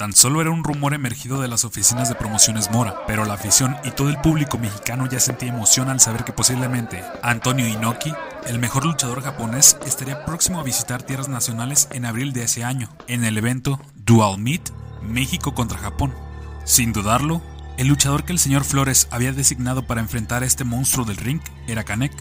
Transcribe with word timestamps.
Tan 0.00 0.14
solo 0.14 0.40
era 0.40 0.50
un 0.50 0.64
rumor 0.64 0.94
emergido 0.94 1.42
de 1.42 1.48
las 1.48 1.66
oficinas 1.66 2.08
de 2.08 2.14
promociones 2.14 2.70
Mora, 2.70 3.04
pero 3.06 3.26
la 3.26 3.34
afición 3.34 3.76
y 3.84 3.90
todo 3.90 4.08
el 4.08 4.18
público 4.18 4.56
mexicano 4.56 5.06
ya 5.06 5.20
sentía 5.20 5.50
emoción 5.50 5.90
al 5.90 6.00
saber 6.00 6.24
que 6.24 6.32
posiblemente 6.32 7.04
Antonio 7.22 7.68
Inoki, 7.68 8.10
el 8.46 8.58
mejor 8.58 8.86
luchador 8.86 9.20
japonés, 9.20 9.76
estaría 9.84 10.24
próximo 10.24 10.58
a 10.58 10.62
visitar 10.62 11.02
tierras 11.02 11.28
nacionales 11.28 11.86
en 11.92 12.06
abril 12.06 12.32
de 12.32 12.44
ese 12.44 12.64
año, 12.64 12.88
en 13.08 13.24
el 13.24 13.36
evento 13.36 13.78
Dual 13.94 14.38
Meet 14.38 14.70
México 15.02 15.52
contra 15.52 15.76
Japón. 15.76 16.14
Sin 16.64 16.94
dudarlo, 16.94 17.42
el 17.76 17.88
luchador 17.88 18.24
que 18.24 18.32
el 18.32 18.38
señor 18.38 18.64
Flores 18.64 19.06
había 19.10 19.32
designado 19.32 19.86
para 19.86 20.00
enfrentar 20.00 20.42
a 20.42 20.46
este 20.46 20.64
monstruo 20.64 21.04
del 21.04 21.18
ring 21.18 21.42
era 21.66 21.84
Kanek, 21.84 22.14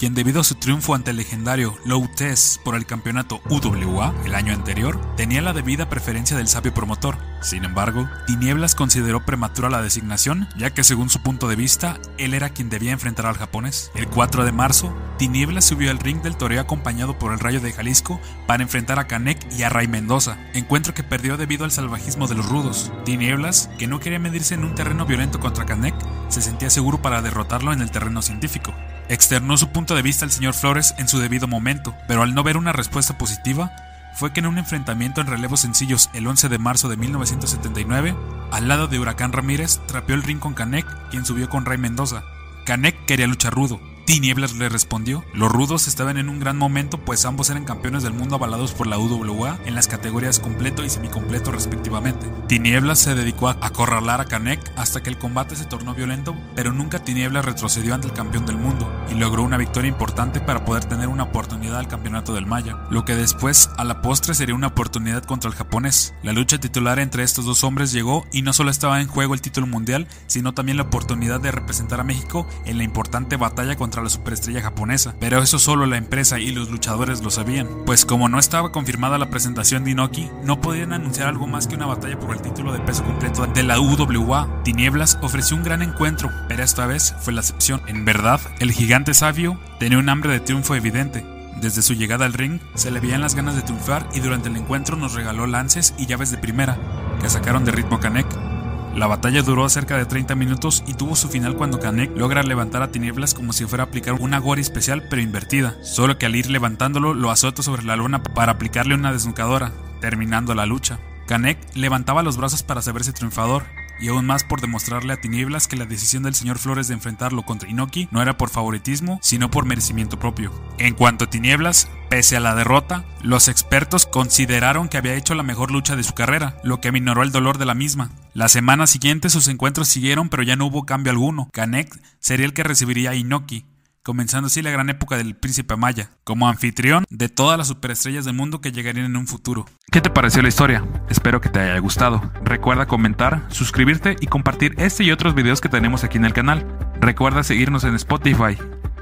quien 0.00 0.14
debido 0.14 0.40
a 0.40 0.44
su 0.44 0.54
triunfo 0.54 0.94
ante 0.94 1.10
el 1.10 1.18
legendario 1.18 1.76
Low 1.84 2.08
Test 2.16 2.62
por 2.62 2.74
el 2.74 2.86
campeonato 2.86 3.42
UWA 3.50 4.14
el 4.24 4.34
año 4.34 4.54
anterior, 4.54 4.98
tenía 5.14 5.42
la 5.42 5.52
debida 5.52 5.90
preferencia 5.90 6.38
del 6.38 6.48
sabio 6.48 6.72
promotor. 6.72 7.18
Sin 7.42 7.66
embargo, 7.66 8.08
Tinieblas 8.26 8.74
consideró 8.74 9.26
prematura 9.26 9.68
la 9.68 9.82
designación, 9.82 10.48
ya 10.56 10.70
que 10.70 10.84
según 10.84 11.10
su 11.10 11.22
punto 11.22 11.48
de 11.48 11.56
vista, 11.56 12.00
él 12.16 12.32
era 12.32 12.48
quien 12.48 12.70
debía 12.70 12.92
enfrentar 12.92 13.26
al 13.26 13.36
japonés. 13.36 13.90
El 13.94 14.08
4 14.08 14.46
de 14.46 14.52
marzo, 14.52 14.96
Tinieblas 15.18 15.66
subió 15.66 15.90
al 15.90 15.98
ring 15.98 16.22
del 16.22 16.36
toreo 16.36 16.62
acompañado 16.62 17.18
por 17.18 17.34
el 17.34 17.38
Rayo 17.38 17.60
de 17.60 17.74
Jalisco 17.74 18.18
para 18.46 18.62
enfrentar 18.62 18.98
a 18.98 19.06
Canek 19.06 19.52
y 19.52 19.64
a 19.64 19.68
Ray 19.68 19.86
Mendoza, 19.86 20.38
encuentro 20.54 20.94
que 20.94 21.02
perdió 21.02 21.36
debido 21.36 21.66
al 21.66 21.72
salvajismo 21.72 22.26
de 22.26 22.36
los 22.36 22.48
rudos. 22.48 22.90
Tinieblas, 23.04 23.68
que 23.78 23.86
no 23.86 24.00
quería 24.00 24.18
medirse 24.18 24.54
en 24.54 24.64
un 24.64 24.74
terreno 24.74 25.04
violento 25.04 25.40
contra 25.40 25.66
Canek, 25.66 25.94
se 26.30 26.40
sentía 26.40 26.70
seguro 26.70 27.02
para 27.02 27.20
derrotarlo 27.20 27.74
en 27.74 27.82
el 27.82 27.90
terreno 27.90 28.22
científico. 28.22 28.72
Externó 29.10 29.56
su 29.56 29.70
punto 29.70 29.96
de 29.96 30.02
vista 30.02 30.24
el 30.24 30.30
señor 30.30 30.54
Flores 30.54 30.94
en 30.96 31.08
su 31.08 31.18
debido 31.18 31.48
momento, 31.48 31.96
pero 32.06 32.22
al 32.22 32.32
no 32.32 32.44
ver 32.44 32.56
una 32.56 32.72
respuesta 32.72 33.18
positiva, 33.18 33.72
fue 34.14 34.32
que 34.32 34.38
en 34.38 34.46
un 34.46 34.56
enfrentamiento 34.56 35.20
en 35.20 35.26
relevos 35.26 35.58
sencillos 35.58 36.10
el 36.14 36.28
11 36.28 36.48
de 36.48 36.58
marzo 36.58 36.88
de 36.88 36.96
1979, 36.96 38.14
al 38.52 38.68
lado 38.68 38.86
de 38.86 39.00
Huracán 39.00 39.32
Ramírez, 39.32 39.80
trapeó 39.88 40.14
el 40.14 40.22
ring 40.22 40.38
con 40.38 40.54
Canek, 40.54 40.86
quien 41.10 41.24
subió 41.24 41.48
con 41.48 41.64
Ray 41.64 41.76
Mendoza. 41.76 42.22
Canek 42.64 43.04
quería 43.04 43.26
luchar 43.26 43.52
rudo, 43.52 43.80
Tinieblas 44.10 44.56
le 44.56 44.68
respondió. 44.68 45.24
Los 45.34 45.52
rudos 45.52 45.86
estaban 45.86 46.16
en 46.16 46.28
un 46.28 46.40
gran 46.40 46.58
momento, 46.58 46.98
pues 46.98 47.24
ambos 47.24 47.48
eran 47.48 47.64
campeones 47.64 48.02
del 48.02 48.12
mundo 48.12 48.34
avalados 48.34 48.72
por 48.72 48.88
la 48.88 48.98
UWA 48.98 49.60
en 49.66 49.76
las 49.76 49.86
categorías 49.86 50.40
completo 50.40 50.84
y 50.84 50.90
semicompleto 50.90 51.52
respectivamente. 51.52 52.26
Tinieblas 52.48 52.98
se 52.98 53.14
dedicó 53.14 53.48
a 53.48 53.58
acorralar 53.60 54.20
a 54.20 54.24
Kanek 54.24 54.60
hasta 54.74 55.00
que 55.00 55.10
el 55.10 55.16
combate 55.16 55.54
se 55.54 55.64
tornó 55.64 55.94
violento, 55.94 56.34
pero 56.56 56.72
nunca 56.72 57.04
Tinieblas 57.04 57.44
retrocedió 57.44 57.94
ante 57.94 58.08
el 58.08 58.12
campeón 58.12 58.46
del 58.46 58.56
mundo 58.56 58.92
y 59.12 59.14
logró 59.14 59.44
una 59.44 59.58
victoria 59.58 59.88
importante 59.88 60.40
para 60.40 60.64
poder 60.64 60.86
tener 60.86 61.06
una 61.06 61.22
oportunidad 61.22 61.78
al 61.78 61.86
campeonato 61.86 62.34
del 62.34 62.46
Maya, 62.46 62.78
lo 62.90 63.04
que 63.04 63.14
después 63.14 63.70
a 63.76 63.84
la 63.84 64.02
postre 64.02 64.34
sería 64.34 64.56
una 64.56 64.66
oportunidad 64.66 65.22
contra 65.22 65.48
el 65.48 65.56
japonés. 65.56 66.14
La 66.24 66.32
lucha 66.32 66.58
titular 66.58 66.98
entre 66.98 67.22
estos 67.22 67.44
dos 67.44 67.62
hombres 67.62 67.92
llegó 67.92 68.26
y 68.32 68.42
no 68.42 68.54
solo 68.54 68.72
estaba 68.72 69.00
en 69.00 69.06
juego 69.06 69.34
el 69.34 69.40
título 69.40 69.68
mundial, 69.68 70.08
sino 70.26 70.52
también 70.52 70.78
la 70.78 70.82
oportunidad 70.82 71.40
de 71.40 71.52
representar 71.52 72.00
a 72.00 72.04
México 72.04 72.48
en 72.64 72.76
la 72.76 72.82
importante 72.82 73.36
batalla 73.36 73.76
contra 73.76 73.99
la 74.02 74.10
superestrella 74.10 74.62
japonesa, 74.62 75.14
pero 75.20 75.42
eso 75.42 75.58
solo 75.58 75.86
la 75.86 75.96
empresa 75.96 76.38
y 76.38 76.50
los 76.52 76.70
luchadores 76.70 77.22
lo 77.22 77.30
sabían, 77.30 77.68
pues 77.86 78.04
como 78.04 78.28
no 78.28 78.38
estaba 78.38 78.72
confirmada 78.72 79.18
la 79.18 79.30
presentación 79.30 79.84
de 79.84 79.92
Inoki, 79.92 80.30
no 80.44 80.60
podían 80.60 80.92
anunciar 80.92 81.28
algo 81.28 81.46
más 81.46 81.66
que 81.66 81.76
una 81.76 81.86
batalla 81.86 82.18
por 82.18 82.34
el 82.34 82.42
título 82.42 82.72
de 82.72 82.80
peso 82.80 83.04
completo 83.04 83.46
de 83.46 83.62
la 83.62 83.80
UWA. 83.80 84.62
Tinieblas 84.64 85.18
ofreció 85.22 85.56
un 85.56 85.64
gran 85.64 85.82
encuentro, 85.82 86.30
pero 86.48 86.62
esta 86.62 86.86
vez 86.86 87.14
fue 87.20 87.32
la 87.32 87.40
excepción. 87.40 87.82
En 87.86 88.04
verdad, 88.04 88.40
el 88.58 88.72
gigante 88.72 89.14
sabio 89.14 89.58
tenía 89.78 89.98
un 89.98 90.08
hambre 90.08 90.32
de 90.32 90.40
triunfo 90.40 90.74
evidente, 90.74 91.24
desde 91.60 91.82
su 91.82 91.92
llegada 91.92 92.24
al 92.24 92.32
ring, 92.32 92.58
se 92.74 92.90
le 92.90 93.00
veían 93.00 93.20
las 93.20 93.34
ganas 93.34 93.54
de 93.54 93.60
triunfar 93.60 94.08
y 94.14 94.20
durante 94.20 94.48
el 94.48 94.56
encuentro 94.56 94.96
nos 94.96 95.12
regaló 95.12 95.46
lances 95.46 95.94
y 95.98 96.06
llaves 96.06 96.30
de 96.30 96.38
primera, 96.38 96.78
que 97.20 97.28
sacaron 97.28 97.66
de 97.66 97.72
ritmo 97.72 98.00
Kanek. 98.00 98.49
La 98.94 99.06
batalla 99.06 99.42
duró 99.42 99.68
cerca 99.68 99.96
de 99.96 100.04
30 100.04 100.34
minutos 100.34 100.82
y 100.86 100.94
tuvo 100.94 101.14
su 101.14 101.28
final 101.28 101.56
cuando 101.56 101.78
Kanek 101.78 102.16
logra 102.16 102.42
levantar 102.42 102.82
a 102.82 102.90
Tinieblas 102.90 103.34
como 103.34 103.52
si 103.52 103.64
fuera 103.64 103.84
a 103.84 103.86
aplicar 103.86 104.14
una 104.14 104.38
gori 104.38 104.60
especial 104.60 105.04
pero 105.08 105.22
invertida, 105.22 105.76
solo 105.82 106.18
que 106.18 106.26
al 106.26 106.36
ir 106.36 106.50
levantándolo 106.50 107.14
lo 107.14 107.30
azota 107.30 107.62
sobre 107.62 107.84
la 107.84 107.96
luna 107.96 108.22
para 108.22 108.52
aplicarle 108.52 108.94
una 108.94 109.12
desnucadora, 109.12 109.72
terminando 110.00 110.54
la 110.54 110.66
lucha. 110.66 110.98
Kanek 111.26 111.58
levantaba 111.76 112.24
los 112.24 112.36
brazos 112.36 112.64
para 112.64 112.82
saberse 112.82 113.12
triunfador, 113.12 113.64
y 114.00 114.08
aún 114.08 114.26
más 114.26 114.44
por 114.44 114.60
demostrarle 114.60 115.12
a 115.12 115.20
Tinieblas 115.20 115.68
que 115.68 115.76
la 115.76 115.84
decisión 115.84 116.22
del 116.22 116.34
señor 116.34 116.58
Flores 116.58 116.88
de 116.88 116.94
enfrentarlo 116.94 117.42
contra 117.42 117.68
Inoki 117.68 118.08
no 118.10 118.22
era 118.22 118.36
por 118.36 118.48
favoritismo, 118.48 119.18
sino 119.22 119.50
por 119.50 119.66
merecimiento 119.66 120.18
propio. 120.18 120.52
En 120.78 120.94
cuanto 120.94 121.26
a 121.26 121.30
Tinieblas, 121.30 121.88
pese 122.08 122.36
a 122.36 122.40
la 122.40 122.54
derrota, 122.54 123.04
los 123.22 123.48
expertos 123.48 124.06
consideraron 124.06 124.88
que 124.88 124.96
había 124.96 125.14
hecho 125.14 125.34
la 125.34 125.42
mejor 125.42 125.70
lucha 125.70 125.96
de 125.96 126.02
su 126.02 126.14
carrera, 126.14 126.56
lo 126.64 126.80
que 126.80 126.88
aminoró 126.88 127.22
el 127.22 127.30
dolor 127.30 127.58
de 127.58 127.66
la 127.66 127.74
misma. 127.74 128.10
La 128.32 128.48
semana 128.48 128.86
siguiente 128.86 129.28
sus 129.28 129.48
encuentros 129.48 129.88
siguieron, 129.88 130.28
pero 130.28 130.44
ya 130.44 130.54
no 130.54 130.66
hubo 130.66 130.86
cambio 130.86 131.10
alguno. 131.10 131.48
Kanek 131.52 132.00
sería 132.20 132.46
el 132.46 132.52
que 132.52 132.62
recibiría 132.62 133.10
a 133.10 133.14
Inoki, 133.16 133.66
comenzando 134.04 134.46
así 134.46 134.62
la 134.62 134.70
gran 134.70 134.88
época 134.88 135.16
del 135.16 135.34
príncipe 135.34 135.76
Maya, 135.76 136.10
como 136.22 136.48
anfitrión 136.48 137.04
de 137.10 137.28
todas 137.28 137.58
las 137.58 137.66
superestrellas 137.66 138.24
del 138.24 138.34
mundo 138.34 138.60
que 138.60 138.70
llegarían 138.70 139.06
en 139.06 139.16
un 139.16 139.26
futuro. 139.26 139.66
¿Qué 139.90 140.00
te 140.00 140.10
pareció 140.10 140.42
la 140.42 140.48
historia? 140.48 140.86
Espero 141.08 141.40
que 141.40 141.48
te 141.48 141.58
haya 141.58 141.78
gustado. 141.80 142.30
Recuerda 142.44 142.86
comentar, 142.86 143.46
suscribirte 143.48 144.14
y 144.20 144.28
compartir 144.28 144.74
este 144.78 145.02
y 145.02 145.10
otros 145.10 145.34
videos 145.34 145.60
que 145.60 145.68
tenemos 145.68 146.04
aquí 146.04 146.16
en 146.16 146.24
el 146.24 146.32
canal. 146.32 146.64
Recuerda 147.00 147.42
seguirnos 147.42 147.82
en 147.82 147.96
Spotify 147.96 148.56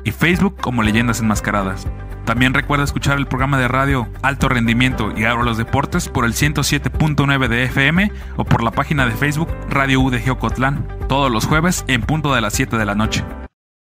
y 0.05 0.11
Facebook 0.11 0.57
como 0.59 0.83
Leyendas 0.83 1.21
Enmascaradas. 1.21 1.87
También 2.29 2.53
recuerda 2.53 2.85
escuchar 2.85 3.17
el 3.17 3.27
programa 3.27 3.59
de 3.59 3.69
radio 3.69 4.07
Alto 4.21 4.51
Rendimiento 4.51 5.15
y 5.17 5.25
Ahora 5.25 5.45
los 5.45 5.57
Deportes 5.57 6.11
por 6.11 6.27
el 6.27 6.35
107.9 6.35 7.49
de 7.49 7.63
FM 7.63 8.13
o 8.37 8.45
por 8.45 8.63
la 8.63 8.71
página 8.71 9.07
de 9.07 9.13
Facebook 9.13 9.49
Radio 9.71 10.03
U 10.03 10.11
de 10.11 10.21
Geocotlán, 10.21 10.87
todos 11.09 11.33
los 11.33 11.47
jueves 11.47 11.87
en 11.89 12.03
punto 12.03 12.35
de 12.35 12.43
las 12.43 12.53
7 12.53 12.77
de 12.77 12.85
la 12.85 12.95
noche. 12.95 13.25